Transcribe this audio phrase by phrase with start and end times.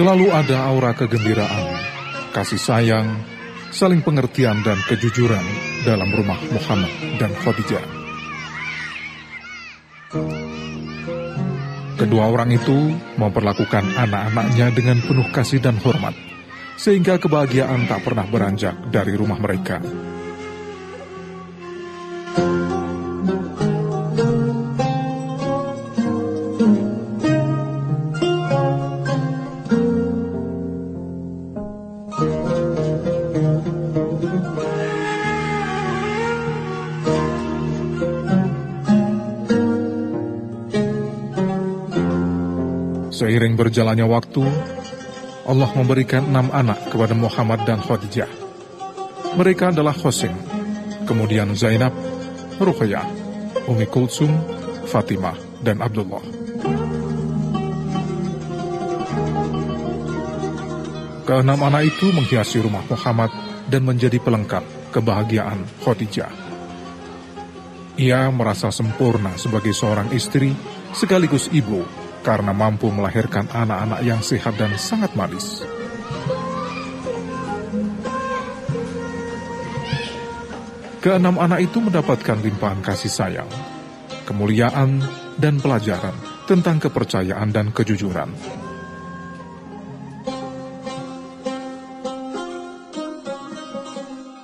[0.00, 1.76] Selalu ada aura kegembiraan,
[2.32, 3.20] kasih sayang,
[3.68, 5.44] saling pengertian dan kejujuran
[5.84, 6.88] dalam rumah Muhammad
[7.20, 7.84] dan Khadijah.
[12.00, 16.16] Kedua orang itu memperlakukan anak-anaknya dengan penuh kasih dan hormat,
[16.80, 19.84] sehingga kebahagiaan tak pernah beranjak dari rumah mereka.
[19.84, 20.20] Seiring
[43.60, 44.40] berjalannya waktu,
[45.44, 48.32] Allah memberikan enam anak kepada Muhammad dan Khadijah.
[49.36, 50.32] Mereka adalah Khosim,
[51.04, 51.92] kemudian Zainab,
[52.56, 53.04] Ruqayyah,
[53.68, 54.32] Umi Kulsum,
[54.88, 56.24] Fatimah, dan Abdullah.
[61.28, 63.28] Keenam anak itu menghiasi rumah Muhammad
[63.68, 66.32] dan menjadi pelengkap kebahagiaan Khadijah.
[68.00, 70.56] Ia merasa sempurna sebagai seorang istri
[70.96, 75.64] sekaligus ibu karena mampu melahirkan anak-anak yang sehat dan sangat manis.
[81.00, 83.48] Keenam anak itu mendapatkan limpahan kasih sayang,
[84.28, 85.00] kemuliaan,
[85.40, 86.12] dan pelajaran
[86.44, 88.28] tentang kepercayaan dan kejujuran.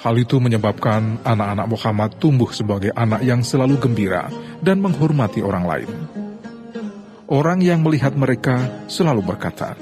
[0.00, 5.90] Hal itu menyebabkan anak-anak Muhammad tumbuh sebagai anak yang selalu gembira dan menghormati orang lain.
[7.30, 9.78] Orang yang melihat mereka selalu berkata,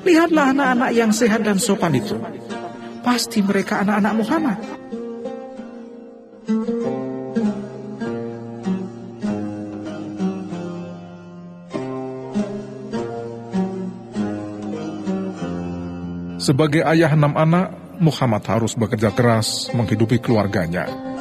[0.00, 2.16] Lihatlah anak-anak yang sehat dan sopan itu.
[3.04, 4.58] Pasti mereka anak-anak Muhammad.
[16.40, 21.11] Sebagai ayah enam anak, Muhammad harus bekerja keras menghidupi keluarganya.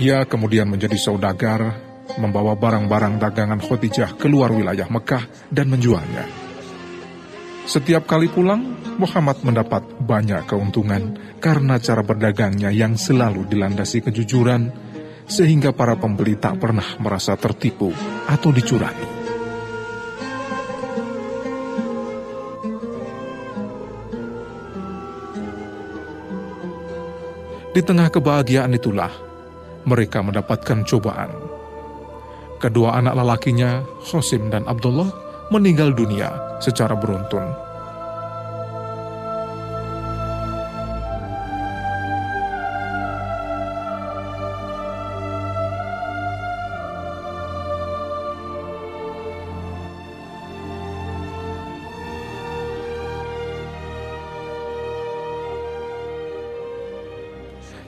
[0.00, 1.76] Ia kemudian menjadi saudagar,
[2.16, 6.24] membawa barang-barang dagangan Khadijah keluar wilayah Mekah dan menjualnya.
[7.68, 14.72] Setiap kali pulang, Muhammad mendapat banyak keuntungan karena cara berdagangnya yang selalu dilandasi kejujuran,
[15.28, 17.92] sehingga para pembeli tak pernah merasa tertipu
[18.24, 19.20] atau dicurangi.
[27.76, 29.29] Di tengah kebahagiaan itulah
[29.86, 31.32] mereka mendapatkan cobaan.
[32.60, 35.08] Kedua anak lelakinya, Khosim dan Abdullah,
[35.48, 37.69] meninggal dunia secara beruntun.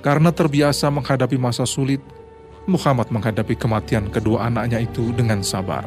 [0.03, 2.03] Karena terbiasa menghadapi masa sulit,
[2.67, 5.87] Muhammad menghadapi kematian kedua anaknya itu dengan sabar.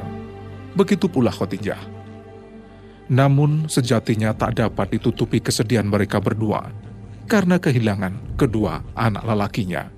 [0.76, 1.80] Begitu pula Khadijah.
[3.12, 6.74] Namun sejatinya tak dapat ditutupi kesedihan mereka berdua
[7.30, 9.92] karena kehilangan kedua anak lelakinya.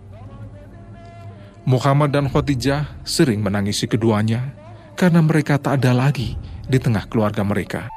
[1.67, 4.55] Muhammad dan Khadijah sering menangisi keduanya
[4.95, 7.91] karena mereka tak ada lagi di tengah keluarga mereka.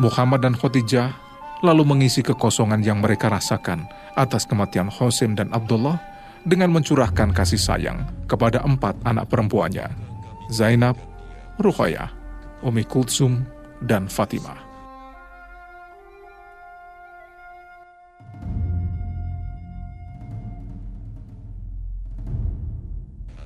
[0.00, 1.12] Muhammad dan Khadijah
[1.60, 3.84] lalu mengisi kekosongan yang mereka rasakan
[4.16, 6.00] atas kematian Hosim dan Abdullah
[6.40, 9.92] dengan mencurahkan kasih sayang kepada empat anak perempuannya,
[10.48, 10.96] Zainab,
[11.60, 12.08] Ruqayyah,
[12.64, 13.44] Umi Kulsum,
[13.84, 14.72] dan Fatimah.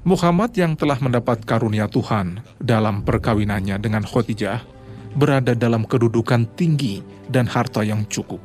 [0.07, 4.74] Muhammad yang telah mendapat karunia Tuhan dalam perkawinannya dengan Khadijah
[5.15, 7.01] berada dalam kedudukan tinggi
[7.31, 8.43] dan harta yang cukup.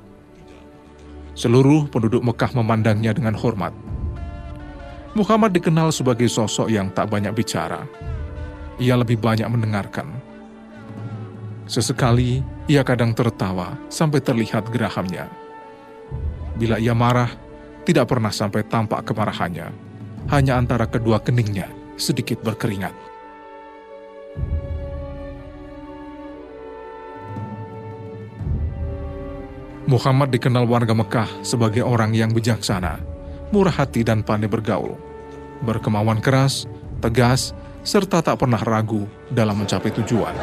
[1.33, 3.73] Seluruh penduduk Mekah memandangnya dengan hormat.
[5.17, 7.83] Muhammad dikenal sebagai sosok yang tak banyak bicara.
[8.77, 10.07] Ia lebih banyak mendengarkan.
[11.65, 15.29] Sesekali, ia kadang tertawa sampai terlihat gerahamnya.
[16.57, 17.29] Bila ia marah,
[17.85, 19.69] tidak pernah sampai tampak kemarahannya.
[20.29, 22.93] Hanya antara kedua keningnya sedikit berkeringat.
[29.89, 33.01] Muhammad dikenal warga Mekah sebagai orang yang bijaksana,
[33.49, 34.93] murah hati dan pandai bergaul.
[35.65, 36.69] Berkemauan keras,
[37.01, 40.37] tegas, serta tak pernah ragu dalam mencapai tujuan.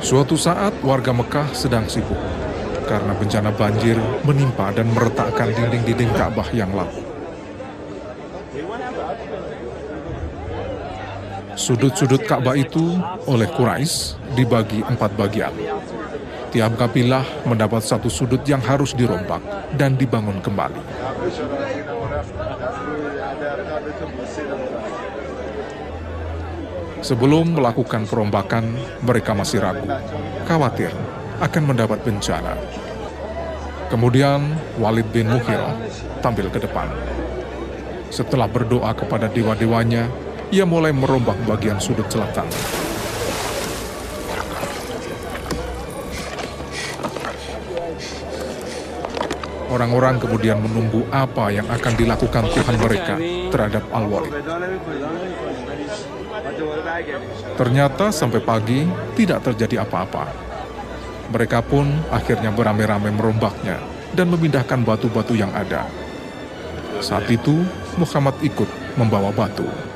[0.00, 2.16] Suatu saat warga Mekah sedang sibuk
[2.88, 7.12] karena bencana banjir menimpa dan meretakkan dinding-dinding Ka'bah yang lapuk.
[11.52, 12.96] Sudut-sudut Ka'bah itu
[13.28, 15.52] oleh Quraisy dibagi empat bagian.
[16.52, 19.40] Tiap kabilah mendapat satu sudut yang harus dirombak
[19.76, 20.80] dan dibangun kembali.
[27.02, 29.88] Sebelum melakukan perombakan, mereka masih ragu,
[30.46, 30.92] khawatir
[31.42, 32.54] akan mendapat bencana.
[33.90, 35.76] Kemudian Walid bin Mughirah
[36.22, 36.88] tampil ke depan.
[38.12, 40.06] Setelah berdoa kepada dewa-dewanya,
[40.52, 42.44] ia mulai merombak bagian sudut selatan.
[49.72, 53.16] Orang-orang kemudian menunggu apa yang akan dilakukan Tuhan mereka
[53.48, 54.36] terhadap Al-Walid.
[57.56, 58.84] Ternyata sampai pagi
[59.16, 60.28] tidak terjadi apa-apa.
[61.32, 63.80] Mereka pun akhirnya beramai-ramai merombaknya
[64.12, 65.88] dan memindahkan batu-batu yang ada.
[67.00, 67.64] Saat itu,
[67.96, 68.68] Muhammad ikut
[69.00, 69.91] membawa batu.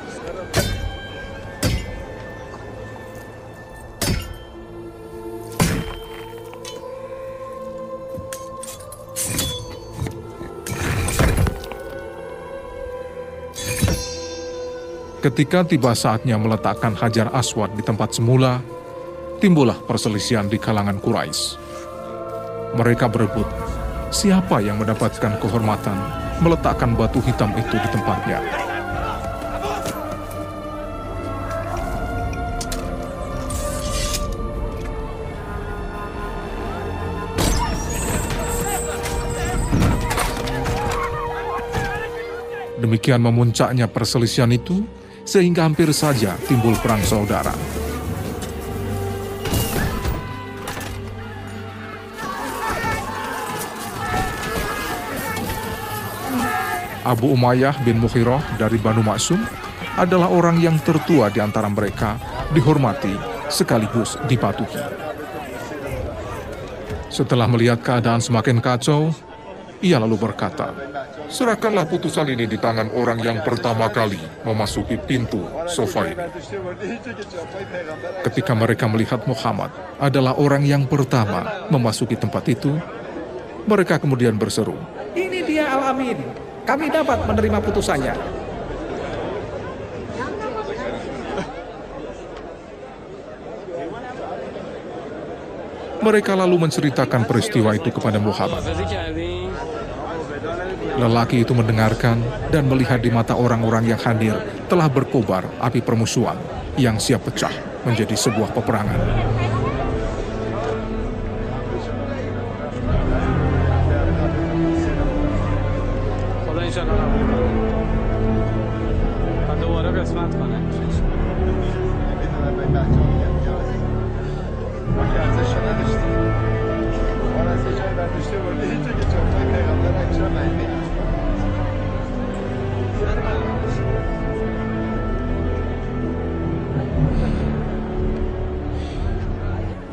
[15.27, 18.63] Ketika tiba saatnya meletakkan Hajar Aswad di tempat semula,
[19.43, 21.59] timbullah perselisihan di kalangan Quraisy.
[22.79, 23.51] Mereka berebut
[24.15, 25.99] siapa yang mendapatkan kehormatan
[26.39, 28.39] meletakkan batu hitam itu di tempatnya.
[42.79, 44.87] Demikian memuncaknya perselisihan itu,
[45.27, 47.53] sehingga hampir saja timbul perang saudara.
[57.07, 59.39] Abu Umayyah bin Mukhirah dari Banu Maksum
[59.95, 62.19] adalah orang yang tertua di antara mereka,
[62.51, 63.15] dihormati
[63.47, 64.83] sekaligus dipatuhi.
[67.07, 69.15] Setelah melihat keadaan semakin kacau,
[69.85, 70.73] ia lalu berkata,
[71.27, 76.17] Serahkanlah putusan ini di tangan orang yang pertama kali memasuki pintu sofa ini.
[78.23, 82.73] Ketika mereka melihat Muhammad adalah orang yang pertama memasuki tempat itu,
[83.67, 84.79] mereka kemudian berseru,
[85.19, 86.23] Ini dia Al-Amin.
[86.63, 88.46] Kami dapat menerima putusannya.
[96.07, 98.63] Mereka lalu menceritakan peristiwa itu kepada Muhammad.
[101.03, 102.23] Lelaki itu mendengarkan
[102.55, 104.39] dan melihat di mata orang-orang yang hadir
[104.71, 106.39] telah berkobar api permusuhan
[106.79, 107.51] yang siap pecah
[107.83, 109.01] menjadi sebuah peperangan.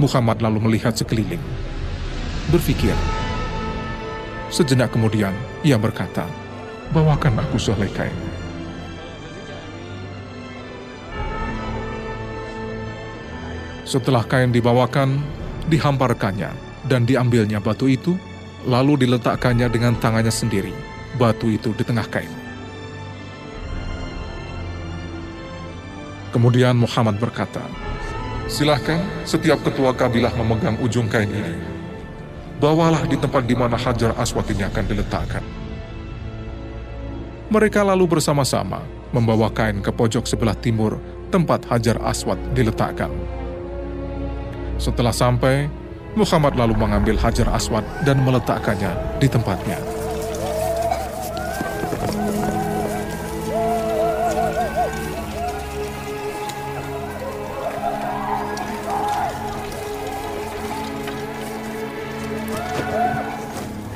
[0.04, 1.40] Muhammad lalu melihat sekeliling,
[2.52, 2.92] berpikir.
[4.52, 5.32] Sejenak kemudian,
[5.64, 6.28] ia berkata,
[6.92, 8.20] Bawakan aku sehelai kain.
[13.88, 15.24] Setelah kain dibawakan,
[15.72, 16.52] dihamparkannya,
[16.88, 18.16] dan diambilnya batu itu,
[18.68, 20.72] lalu diletakkannya dengan tangannya sendiri,
[21.16, 22.32] batu itu di tengah kain.
[26.34, 27.62] Kemudian Muhammad berkata,
[28.50, 31.56] Silahkan setiap ketua kabilah memegang ujung kain ini.
[32.60, 35.44] Bawalah di tempat di mana Hajar Aswad ini akan diletakkan.
[37.48, 40.98] Mereka lalu bersama-sama membawa kain ke pojok sebelah timur
[41.30, 43.14] tempat Hajar Aswad diletakkan.
[44.82, 45.70] Setelah sampai,
[46.14, 49.82] Muhammad lalu mengambil Hajar Aswad dan meletakkannya di tempatnya.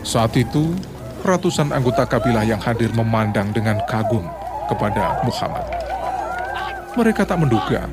[0.01, 0.73] Saat itu,
[1.21, 4.25] ratusan anggota kabilah yang hadir memandang dengan kagum
[4.65, 5.67] kepada Muhammad.
[6.97, 7.85] Mereka tak menduga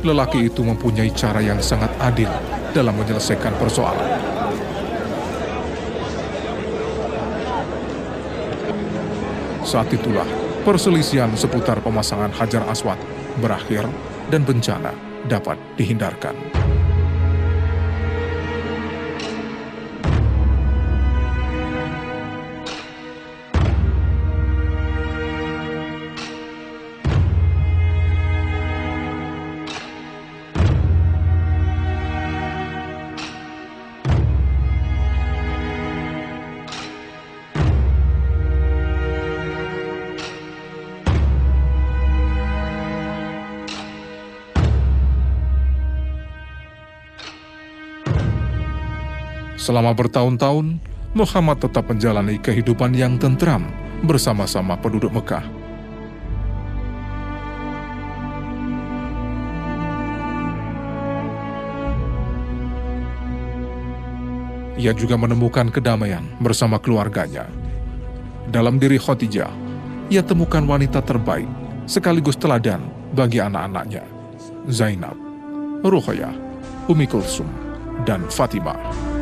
[0.00, 2.28] lelaki itu mempunyai cara yang sangat adil
[2.72, 4.08] dalam menyelesaikan persoalan.
[9.60, 10.26] Saat itulah
[10.66, 12.98] perselisihan seputar pemasangan Hajar Aswad
[13.38, 13.86] berakhir
[14.32, 14.90] dan bencana
[15.30, 16.34] dapat dihindarkan.
[49.60, 50.80] Selama bertahun-tahun,
[51.12, 53.68] Muhammad tetap menjalani kehidupan yang tentram
[54.00, 55.44] bersama-sama penduduk Mekah.
[64.80, 67.44] Ia juga menemukan kedamaian bersama keluarganya.
[68.48, 69.52] Dalam diri Khadijah,
[70.08, 71.44] ia temukan wanita terbaik
[71.84, 72.80] sekaligus teladan
[73.12, 74.08] bagi anak-anaknya,
[74.72, 75.20] Zainab,
[75.84, 76.32] Ruqayyah,
[76.88, 77.46] Umi Kulsum,
[78.08, 79.19] dan Fatimah.